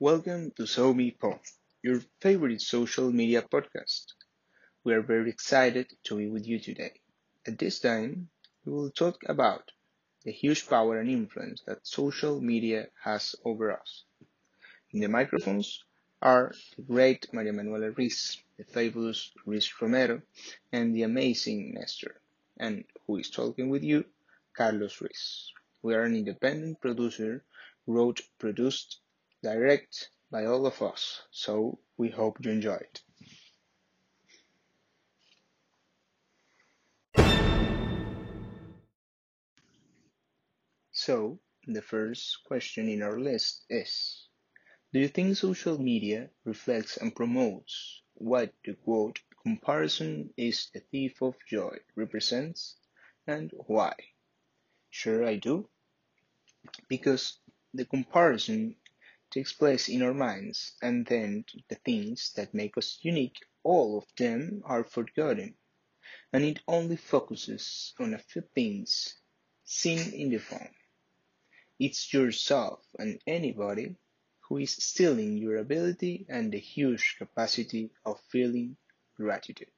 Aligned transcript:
Welcome 0.00 0.50
to 0.56 0.64
SoMePo, 0.64 1.38
your 1.82 2.00
favorite 2.20 2.60
social 2.60 3.12
media 3.12 3.42
podcast. 3.42 4.06
We 4.84 4.94
are 4.94 5.02
very 5.02 5.30
excited 5.30 5.92
to 6.04 6.16
be 6.16 6.28
with 6.28 6.46
you 6.46 6.60
today. 6.60 7.00
At 7.46 7.58
this 7.58 7.80
time, 7.80 8.30
we 8.64 8.72
will 8.72 8.90
talk 8.90 9.22
about 9.26 9.72
the 10.24 10.32
huge 10.32 10.68
power 10.68 10.98
and 11.00 11.10
influence 11.10 11.62
that 11.66 11.86
social 11.86 12.40
media 12.40 12.88
has 13.04 13.36
over 13.44 13.72
us. 13.72 14.04
In 14.92 15.00
the 15.00 15.08
microphones 15.08 15.84
are 16.22 16.54
the 16.76 16.82
great 16.82 17.32
Maria 17.32 17.52
Manuela 17.52 17.90
Ruiz, 17.92 18.38
the 18.58 18.64
fabulous 18.64 19.32
Luis 19.46 19.70
Romero, 19.80 20.22
and 20.72 20.94
the 20.94 21.04
amazing 21.04 21.74
Nestor, 21.74 22.20
and 22.58 22.84
who 23.06 23.18
is 23.18 23.30
talking 23.30 23.70
with 23.70 23.84
you, 23.84 24.04
Carlos 24.54 25.00
Ruiz. 25.00 25.52
We 25.82 25.94
are 25.94 26.02
an 26.04 26.16
independent 26.16 26.80
producer, 26.80 27.44
wrote, 27.86 28.20
produced, 28.38 29.00
direct 29.42 30.10
by 30.30 30.44
all 30.44 30.66
of 30.66 30.82
us, 30.82 31.22
so 31.30 31.78
we 31.96 32.10
hope 32.10 32.44
you 32.44 32.50
enjoy 32.50 32.74
it. 32.76 33.02
So, 40.92 41.40
the 41.66 41.80
first 41.80 42.44
question 42.44 42.88
in 42.88 43.02
our 43.02 43.18
list 43.18 43.64
is 43.70 44.28
Do 44.92 45.00
you 45.00 45.08
think 45.08 45.36
social 45.36 45.78
media 45.78 46.30
reflects 46.44 46.98
and 46.98 47.16
promotes 47.16 48.02
what 48.14 48.52
the 48.64 48.74
quote 48.74 49.20
comparison 49.42 50.34
is 50.36 50.70
the 50.74 50.80
thief 50.80 51.22
of 51.22 51.36
joy 51.46 51.78
represents 51.96 52.76
and 53.26 53.50
why? 53.66 53.94
Sure, 54.90 55.24
I 55.24 55.36
do. 55.36 55.70
Because 56.88 57.38
the 57.72 57.84
comparison 57.84 58.76
takes 59.30 59.52
place 59.52 59.88
in 59.88 60.02
our 60.02 60.14
minds, 60.14 60.72
and 60.82 61.06
then 61.06 61.44
the 61.68 61.74
things 61.74 62.32
that 62.36 62.54
make 62.54 62.76
us 62.78 62.98
unique, 63.02 63.38
all 63.62 63.98
of 63.98 64.06
them 64.16 64.62
are 64.64 64.84
forgotten, 64.84 65.54
and 66.32 66.44
it 66.44 66.60
only 66.66 66.96
focuses 66.96 67.94
on 67.98 68.14
a 68.14 68.18
few 68.18 68.42
things 68.54 69.14
seen 69.64 70.12
in 70.14 70.30
the 70.30 70.38
phone. 70.38 70.74
It's 71.78 72.12
yourself 72.12 72.84
and 72.98 73.20
anybody 73.26 73.96
who 74.48 74.58
is 74.58 74.72
stealing 74.72 75.36
your 75.36 75.56
ability 75.56 76.26
and 76.28 76.50
the 76.50 76.58
huge 76.58 77.16
capacity 77.18 77.90
of 78.04 78.20
feeling 78.30 78.76
gratitude. 79.16 79.70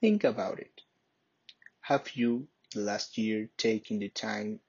Think 0.00 0.24
about 0.24 0.58
it. 0.58 0.82
Have 1.80 2.10
you 2.16 2.48
the 2.74 2.80
last 2.80 3.16
year 3.16 3.48
taken 3.56 4.00
the 4.00 4.08
time 4.08 4.60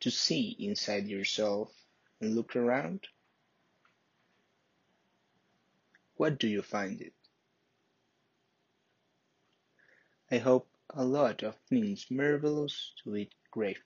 to 0.00 0.10
see 0.10 0.56
inside 0.58 1.06
yourself 1.06 1.72
and 2.22 2.36
look 2.36 2.54
around? 2.54 3.00
What 6.14 6.38
do 6.38 6.46
you 6.46 6.62
find 6.62 7.00
it? 7.00 7.12
I 10.30 10.38
hope 10.38 10.68
a 10.94 11.04
lot 11.04 11.42
of 11.42 11.56
things 11.68 12.06
marvelous 12.10 12.92
to 13.02 13.16
it 13.16 13.34
grateful. 13.50 13.84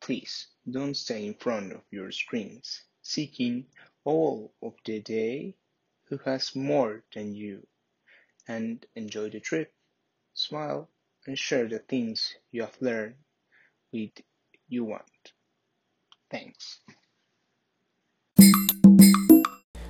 Please 0.00 0.48
don't 0.68 0.96
stay 0.96 1.26
in 1.26 1.34
front 1.34 1.72
of 1.72 1.82
your 1.92 2.10
screens, 2.10 2.82
seeking 3.02 3.66
all 4.04 4.52
of 4.62 4.74
the 4.84 5.00
day 5.00 5.54
who 6.08 6.18
has 6.24 6.56
more 6.56 7.04
than 7.14 7.34
you, 7.34 7.64
and 8.48 8.84
enjoy 8.96 9.30
the 9.30 9.40
trip, 9.40 9.72
smile, 10.34 10.90
and 11.26 11.38
share 11.38 11.68
the 11.68 11.78
things 11.78 12.34
you 12.50 12.62
have 12.62 12.76
learned 12.80 13.14
with 13.92 14.10
you 14.68 14.84
want. 14.84 15.35
Thanks. 16.30 16.80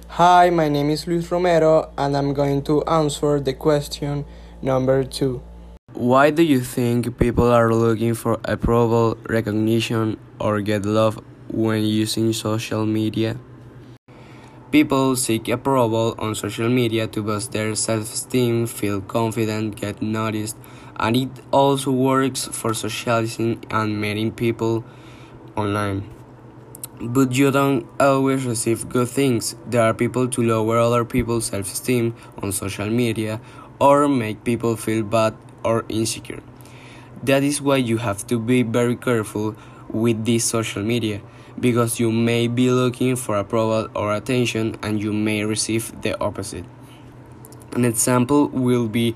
Hi, 0.09 0.51
my 0.51 0.69
name 0.69 0.91
is 0.91 1.07
Luis 1.07 1.31
Romero, 1.31 1.93
and 1.97 2.17
I'm 2.17 2.33
going 2.33 2.63
to 2.65 2.85
answer 2.85 3.41
the 3.41 3.53
question 3.53 4.25
number 4.63 5.05
two. 5.05 5.43
Why 5.93 6.31
do 6.31 6.43
you 6.43 6.61
think 6.61 7.19
people 7.19 7.51
are 7.51 7.73
looking 7.73 8.15
for 8.15 8.39
approval, 8.45 9.17
recognition, 9.29 10.19
or 10.39 10.61
get 10.61 10.85
love 10.85 11.21
when 11.49 11.85
using 11.85 12.33
social 12.33 12.85
media? 12.85 13.37
People 14.71 15.17
seek 15.17 15.49
approval 15.49 16.15
on 16.19 16.35
social 16.35 16.69
media 16.69 17.07
to 17.09 17.23
boost 17.23 17.53
their 17.53 17.75
self 17.75 18.13
esteem, 18.13 18.67
feel 18.67 19.01
confident, 19.01 19.77
get 19.77 20.03
noticed, 20.03 20.57
and 20.97 21.17
it 21.17 21.31
also 21.51 21.91
works 21.93 22.45
for 22.45 22.75
socializing 22.75 23.65
and 23.71 24.01
meeting 24.01 24.33
people 24.33 24.85
online. 25.57 26.05
But 27.01 27.33
you 27.33 27.51
don't 27.51 27.87
always 28.01 28.47
receive 28.47 28.89
good 28.89 29.09
things. 29.09 29.55
There 29.67 29.83
are 29.83 29.93
people 29.93 30.29
to 30.29 30.43
lower 30.43 30.79
other 30.79 31.05
people's 31.05 31.47
self 31.47 31.71
esteem 31.71 32.15
on 32.43 32.53
social 32.53 32.89
media 32.89 33.41
or 33.79 34.09
make 34.09 34.45
people 34.45 34.77
feel 34.77 35.03
bad 35.03 35.37
or 35.63 35.85
insecure. 35.89 36.43
That 37.23 37.43
is 37.43 37.61
why 37.61 37.77
you 37.77 37.99
have 37.99 38.27
to 38.29 38.39
be 38.39 38.63
very 38.63 38.97
careful 38.97 39.57
with 39.89 40.25
this 40.25 40.45
social 40.45 40.83
media 40.83 41.21
because 41.61 42.01
you 42.01 42.13
may 42.13 42.49
be 42.49 42.71
looking 42.71 43.17
for 43.17 43.37
approval 43.37 43.89
or 43.95 44.15
attention 44.15 44.77
and 44.83 45.03
you 45.03 45.13
may 45.13 45.45
receive 45.45 46.01
the 46.03 46.19
opposite. 46.21 46.65
An 47.73 47.85
example 47.85 48.49
will 48.49 48.89
be 48.89 49.15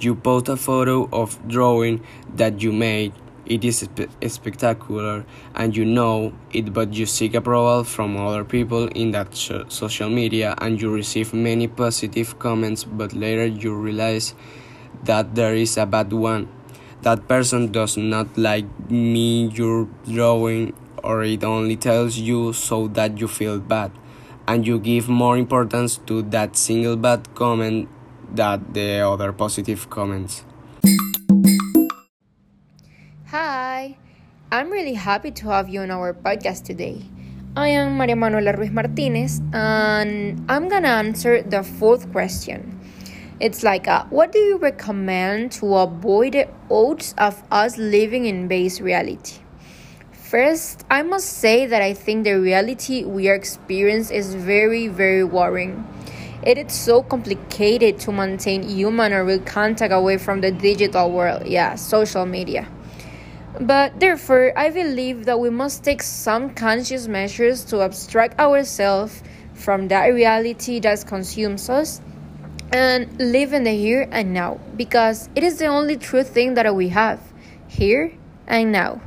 you 0.00 0.14
post 0.14 0.48
a 0.48 0.56
photo 0.56 1.08
of 1.12 1.38
drawing 1.46 2.02
that 2.34 2.62
you 2.62 2.72
made 2.72 3.12
it 3.50 3.64
is 3.64 3.80
spe 3.80 4.06
spectacular 4.28 5.26
and 5.56 5.76
you 5.76 5.84
know 5.84 6.32
it 6.52 6.72
but 6.72 6.94
you 6.94 7.04
seek 7.04 7.34
approval 7.34 7.82
from 7.82 8.16
other 8.16 8.44
people 8.44 8.86
in 8.94 9.10
that 9.10 9.34
social 9.34 10.08
media 10.08 10.54
and 10.58 10.80
you 10.80 10.88
receive 10.94 11.34
many 11.34 11.66
positive 11.66 12.38
comments 12.38 12.84
but 12.84 13.12
later 13.12 13.46
you 13.46 13.74
realize 13.74 14.34
that 15.02 15.34
there 15.34 15.54
is 15.54 15.76
a 15.76 15.86
bad 15.86 16.12
one. 16.12 16.48
That 17.02 17.26
person 17.26 17.72
does 17.72 17.96
not 17.96 18.36
like 18.36 18.66
me 18.90 19.48
your 19.48 19.88
drawing 20.06 20.74
or 21.02 21.24
it 21.24 21.42
only 21.42 21.76
tells 21.76 22.18
you 22.18 22.52
so 22.52 22.88
that 22.88 23.18
you 23.18 23.26
feel 23.26 23.58
bad 23.58 23.90
and 24.46 24.66
you 24.66 24.78
give 24.78 25.08
more 25.08 25.36
importance 25.36 25.96
to 26.06 26.22
that 26.30 26.56
single 26.56 26.96
bad 26.96 27.34
comment 27.34 27.88
than 28.32 28.66
the 28.72 29.00
other 29.00 29.32
positive 29.32 29.88
comments. 29.90 30.44
Hi, 33.30 33.96
I'm 34.50 34.72
really 34.72 34.94
happy 34.94 35.30
to 35.30 35.50
have 35.50 35.68
you 35.68 35.82
on 35.82 35.92
our 35.92 36.12
podcast 36.12 36.64
today. 36.64 37.00
I 37.54 37.68
am 37.68 37.96
Maria 37.96 38.16
Manuela 38.16 38.56
Ruiz 38.56 38.72
Martinez 38.72 39.40
and 39.52 40.44
I'm 40.50 40.68
gonna 40.68 40.88
answer 40.88 41.40
the 41.40 41.62
fourth 41.62 42.10
question. 42.10 42.76
It's 43.38 43.62
like, 43.62 43.86
uh, 43.86 44.06
what 44.10 44.32
do 44.32 44.40
you 44.40 44.56
recommend 44.56 45.52
to 45.62 45.76
avoid 45.76 46.32
the 46.32 46.48
odds 46.68 47.14
of 47.18 47.40
us 47.52 47.78
living 47.78 48.26
in 48.26 48.48
base 48.48 48.80
reality? 48.80 49.38
First, 50.10 50.84
I 50.90 51.02
must 51.02 51.28
say 51.28 51.66
that 51.66 51.82
I 51.82 51.94
think 51.94 52.24
the 52.24 52.34
reality 52.34 53.04
we 53.04 53.28
are 53.28 53.36
experiencing 53.36 54.16
is 54.16 54.34
very, 54.34 54.88
very 54.88 55.22
worrying. 55.22 55.86
It 56.42 56.58
is 56.58 56.72
so 56.72 57.04
complicated 57.04 58.00
to 58.00 58.10
maintain 58.10 58.64
human 58.64 59.12
or 59.12 59.24
real 59.24 59.38
contact 59.38 59.92
away 59.92 60.18
from 60.18 60.40
the 60.40 60.50
digital 60.50 61.12
world, 61.12 61.46
yeah, 61.46 61.76
social 61.76 62.26
media. 62.26 62.66
But 63.58 63.98
therefore, 63.98 64.52
I 64.56 64.70
believe 64.70 65.24
that 65.24 65.40
we 65.40 65.50
must 65.50 65.82
take 65.82 66.02
some 66.02 66.54
conscious 66.54 67.08
measures 67.08 67.64
to 67.66 67.82
abstract 67.82 68.38
ourselves 68.38 69.22
from 69.54 69.88
that 69.88 70.06
reality 70.06 70.78
that 70.80 71.04
consumes 71.06 71.68
us 71.68 72.00
and 72.72 73.18
live 73.18 73.52
in 73.52 73.64
the 73.64 73.72
here 73.72 74.08
and 74.12 74.32
now 74.32 74.60
because 74.76 75.28
it 75.34 75.42
is 75.42 75.58
the 75.58 75.66
only 75.66 75.96
true 75.96 76.22
thing 76.22 76.54
that 76.54 76.74
we 76.74 76.88
have 76.88 77.20
here 77.66 78.12
and 78.46 78.72
now. 78.72 79.00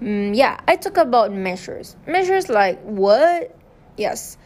Mm, 0.00 0.34
yeah, 0.34 0.58
I 0.66 0.76
talk 0.76 0.96
about 0.96 1.32
measures. 1.32 1.96
Measures 2.06 2.48
like 2.48 2.80
what? 2.82 3.54
Yes, 3.96 4.36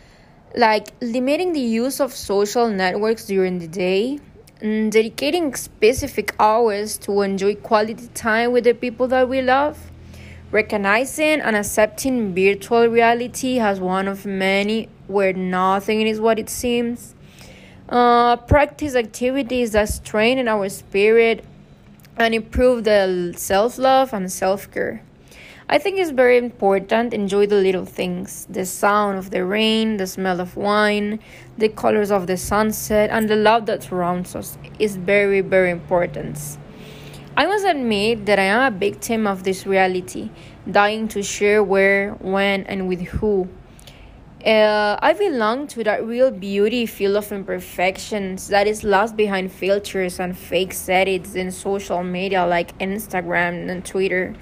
like 0.57 0.89
limiting 1.01 1.53
the 1.53 1.61
use 1.61 2.01
of 2.01 2.15
social 2.15 2.69
networks 2.69 3.27
during 3.27 3.59
the 3.59 3.69
day, 3.69 4.19
and 4.61 4.93
dedicating 4.93 5.55
specific 5.55 6.35
hours 6.39 6.99
to 6.99 7.23
enjoy 7.23 7.55
quality 7.55 8.09
time 8.15 8.53
with 8.53 8.65
the 8.65 8.75
people 8.75 9.09
that 9.09 9.29
we 9.29 9.43
love. 9.43 9.91
Recognizing 10.51 11.41
and 11.41 11.57
accepting 11.57 12.35
virtual 12.35 12.87
reality 12.87 13.59
as 13.59 13.81
one 13.81 14.09
of 14.09 14.25
many 14.25 14.89
where 15.07 15.33
nothing 15.33 16.07
is 16.07 16.21
what 16.21 16.39
it 16.39 16.49
seems 16.49 17.15
uh, 17.89 18.37
practice 18.37 18.95
activities 18.95 19.73
that 19.73 19.89
strengthen 19.89 20.49
our 20.49 20.69
spirit 20.69 21.45
and 22.17 22.35
improve 22.35 22.85
the 22.85 23.33
self 23.37 23.79
love 23.79 24.13
and 24.13 24.31
self 24.31 24.71
care. 24.71 25.03
I 25.71 25.77
think 25.77 25.99
it's 25.99 26.11
very 26.11 26.39
important 26.39 27.13
enjoy 27.13 27.47
the 27.47 27.57
little 27.57 27.85
things 27.85 28.47
the 28.49 28.65
sound 28.65 29.19
of 29.19 29.29
the 29.29 29.45
rain, 29.45 29.99
the 29.99 30.07
smell 30.07 30.41
of 30.41 30.57
wine, 30.57 31.21
the 31.59 31.69
colors 31.69 32.11
of 32.11 32.27
the 32.27 32.39
sunset, 32.39 33.11
and 33.11 33.29
the 33.29 33.37
love 33.37 33.67
that 33.67 33.83
surrounds 33.83 34.35
us 34.35 34.57
is 34.79 34.97
very, 34.97 35.43
very 35.43 35.71
important. 35.71 36.39
I 37.37 37.45
must 37.45 37.67
admit 37.67 38.25
that 38.25 38.39
I 38.39 38.45
am 38.45 38.73
a 38.73 38.77
victim 38.77 39.27
of 39.27 39.45
this 39.45 39.67
reality. 39.67 40.31
dying 40.71 41.09
to 41.09 41.23
share 41.23 41.63
where, 41.63 42.13
when, 42.21 42.65
and 42.65 42.89
with 42.89 43.01
who. 43.01 43.49
Uh, 44.45 44.99
I 45.01 45.15
belong 45.15 45.67
to 45.69 45.83
that 45.85 46.05
real 46.05 46.31
beauty 46.31 46.87
field 46.87 47.17
of 47.17 47.33
imperfections 47.33 48.49
that 48.49 48.67
is 48.67 48.85
lost 48.85 49.17
behind 49.17 49.51
filters 49.51 50.21
and 50.21 50.37
fake 50.37 50.73
settings 50.73 51.35
in 51.35 51.51
social 51.51 52.05
media 52.05 52.47
like 52.47 52.79
Instagram 52.79 53.69
and 53.71 53.85
Twitter. 53.85 54.35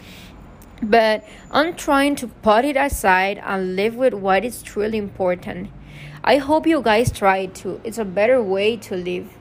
But 0.83 1.25
I'm 1.51 1.75
trying 1.75 2.17
to 2.17 2.29
put 2.29 2.65
it 2.65 2.77
aside 2.77 3.41
and 3.43 3.77
live 3.77 3.95
with 3.95 4.13
what 4.13 4.45
is 4.45 4.63
truly 4.63 4.99
important. 4.99 5.71
I 6.23 6.37
hope 6.37 6.67
you 6.67 6.83
guys 6.83 7.11
try 7.11 7.47
too. 7.47 7.81
It's 7.83 7.97
a 7.97 8.05
better 8.05 8.43
way 8.43 8.77
to 8.77 8.97
live. 8.97 9.33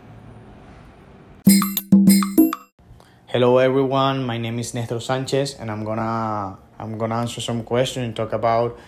Hello 3.28 3.58
everyone, 3.58 4.24
my 4.24 4.38
name 4.38 4.60
is 4.60 4.74
Nestor 4.74 5.02
Sanchez 5.02 5.56
and 5.56 5.70
I'm 5.70 5.84
gonna 5.84 6.58
I'm 6.80 6.98
gonna 6.98 7.16
answer 7.16 7.42
some 7.42 7.64
questions 7.64 8.06
and 8.06 8.16
talk 8.16 8.32
about 8.32 8.80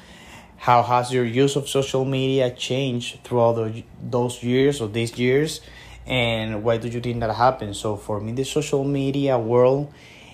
how 0.56 0.84
has 0.84 1.12
your 1.12 1.26
use 1.26 1.58
of 1.58 1.68
social 1.68 2.06
media 2.06 2.50
changed 2.52 3.26
throughout 3.26 3.56
the, 3.56 3.84
those 4.02 4.42
years 4.42 4.80
or 4.80 4.88
these 4.88 5.20
years 5.20 5.60
and 6.06 6.64
why 6.64 6.78
do 6.78 6.88
you 6.88 7.02
think 7.02 7.20
that 7.20 7.36
happened 7.36 7.76
so 7.76 7.98
for 7.98 8.22
me 8.22 8.32
the 8.32 8.46
social 8.46 8.86
media 8.86 9.38
world 9.38 9.92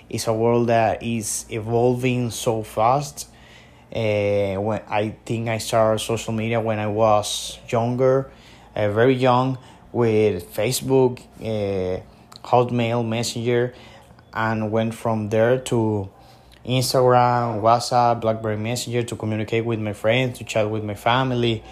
is 0.09 0.27
a 0.27 0.33
world 0.33 0.67
that 0.67 1.03
is 1.03 1.45
evolving 1.50 2.31
so 2.31 2.63
fast 2.63 3.27
uh, 3.95 4.55
when 4.55 4.81
I 4.89 5.15
think 5.25 5.50
I 5.50 5.59
started 5.59 6.00
social 6.00 6.33
media 6.33 6.59
when 6.59 6.79
I 6.79 6.88
was 6.88 7.59
younger, 7.69 8.31
uh, 8.75 8.89
very 8.89 9.13
young, 9.13 9.57
with 9.91 10.51
Facebook, 10.53 11.21
uh, 11.39 12.01
Hotmail, 12.44 13.07
Messenger, 13.07 13.73
and 14.33 14.71
went 14.71 14.95
from 14.95 15.29
there 15.29 15.59
to 15.59 16.09
Instagram, 16.65 17.61
WhatsApp, 17.61 18.21
BlackBerry 18.21 18.57
Messenger 18.57 19.03
to 19.03 19.15
communicate 19.15 19.63
with 19.65 19.79
my 19.79 19.94
friends, 19.94 20.39
to 20.39 20.44
chat 20.44 20.69
with 20.69 20.83
my 20.83 20.95
family, 20.95 21.63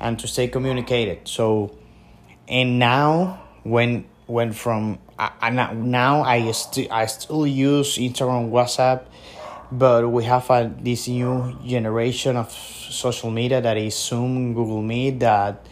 and 0.00 0.18
to 0.18 0.26
stay 0.26 0.48
communicated. 0.48 1.28
So, 1.28 1.76
and 2.48 2.78
now 2.78 3.42
when 3.62 4.06
went 4.26 4.54
from 4.56 4.98
I, 5.20 5.50
now 5.50 6.22
I 6.22 6.50
still 6.52 6.86
I 6.90 7.04
still 7.06 7.46
use 7.46 7.98
Instagram, 7.98 8.50
WhatsApp, 8.50 9.04
but 9.70 10.08
we 10.08 10.24
have 10.24 10.48
a, 10.48 10.72
this 10.80 11.08
new 11.08 11.58
generation 11.66 12.36
of 12.36 12.50
social 12.50 13.30
media 13.30 13.60
that 13.60 13.76
is 13.76 13.94
Zoom, 13.96 14.54
Google 14.54 14.80
Meet. 14.80 15.20
That 15.20 15.66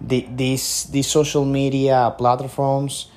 the, 0.00 0.26
these 0.30 0.84
these 0.84 1.08
social 1.08 1.44
media 1.44 2.14
platforms 2.16 3.08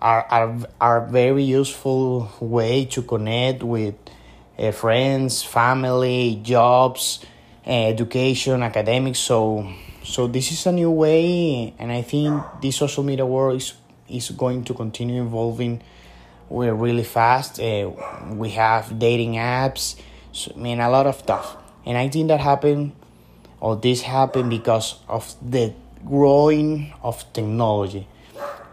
are 0.00 0.24
are 0.30 0.56
are 0.80 1.06
very 1.06 1.44
useful 1.44 2.30
way 2.40 2.86
to 2.86 3.02
connect 3.02 3.62
with 3.62 3.94
uh, 4.58 4.72
friends, 4.72 5.42
family, 5.42 6.40
jobs, 6.42 7.24
uh, 7.66 7.70
education, 7.70 8.62
academics. 8.62 9.18
So, 9.18 9.68
so 10.02 10.26
this 10.26 10.52
is 10.52 10.64
a 10.66 10.72
new 10.72 10.90
way, 10.90 11.74
and 11.78 11.92
I 11.92 12.02
think 12.02 12.42
the 12.60 12.70
social 12.70 13.02
media 13.02 13.26
world 13.26 13.56
is 13.56 13.74
is 14.10 14.30
going 14.30 14.64
to 14.64 14.74
continue 14.74 15.22
evolving. 15.22 15.82
We're 16.48 16.74
really 16.74 17.04
fast. 17.04 17.60
Uh, 17.60 17.90
we 18.32 18.50
have 18.50 18.98
dating 18.98 19.34
apps, 19.34 19.96
so, 20.32 20.52
I 20.54 20.58
mean 20.58 20.80
a 20.80 20.90
lot 20.90 21.06
of 21.06 21.16
stuff, 21.16 21.56
and 21.86 21.96
I 21.96 22.08
think 22.08 22.28
that 22.28 22.40
happened, 22.40 22.92
or 23.60 23.76
this 23.76 24.02
happened 24.02 24.50
because 24.50 24.98
of 25.08 25.34
the 25.42 25.72
growing 26.04 26.92
of 27.02 27.30
technology. 27.32 28.06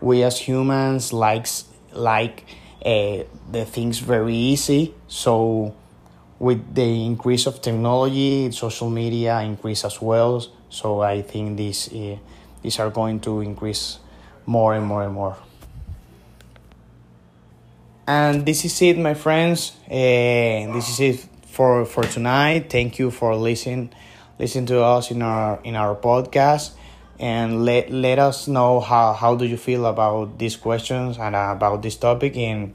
We 0.01 0.23
as 0.23 0.39
humans 0.39 1.13
likes 1.13 1.65
like 1.91 2.45
uh, 2.85 3.23
the 3.51 3.65
things 3.65 3.99
very 3.99 4.35
easy. 4.35 4.93
So 5.07 5.73
with 6.39 6.75
the 6.75 7.05
increase 7.05 7.47
of 7.47 7.61
technology, 7.61 8.51
social 8.51 8.89
media 8.89 9.39
increase 9.41 9.83
as 9.83 10.01
well. 10.01 10.45
So 10.69 11.01
I 11.01 11.21
think 11.21 11.57
these 11.57 11.91
uh, 11.93 12.17
these 12.61 12.79
are 12.79 12.89
going 12.89 13.19
to 13.21 13.41
increase 13.41 13.99
more 14.47 14.73
and 14.73 14.85
more 14.87 15.03
and 15.03 15.13
more. 15.13 15.37
And 18.07 18.43
this 18.45 18.65
is 18.65 18.81
it, 18.81 18.97
my 18.97 19.13
friends. 19.13 19.73
Uh, 19.85 20.73
this 20.73 20.89
is 20.89 20.99
it 20.99 21.27
for 21.45 21.85
for 21.85 22.03
tonight. 22.03 22.71
Thank 22.71 22.97
you 22.97 23.11
for 23.11 23.35
listening 23.35 23.93
listen 24.39 24.65
to 24.67 24.83
us 24.83 25.11
in 25.11 25.21
our 25.21 25.59
in 25.63 25.75
our 25.75 25.95
podcast 25.95 26.71
and 27.19 27.65
let 27.65 27.89
let 27.89 28.19
us 28.19 28.47
know 28.47 28.79
how 28.79 29.13
how 29.13 29.35
do 29.35 29.45
you 29.45 29.57
feel 29.57 29.85
about 29.85 30.37
these 30.37 30.55
questions 30.55 31.17
and 31.17 31.35
about 31.35 31.81
this 31.81 31.95
topic 31.95 32.37
and 32.37 32.73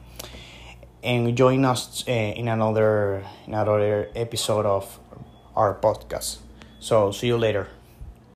and 1.03 1.37
join 1.37 1.65
us 1.65 2.05
uh, 2.09 2.11
in 2.11 2.49
another 2.49 3.25
in 3.47 3.55
another 3.55 4.11
episode 4.15 4.67
of 4.67 4.99
our 5.55 5.75
podcast 5.75 6.39
so 6.81 7.13
see 7.13 7.29
you 7.29 7.39
later 7.39 7.69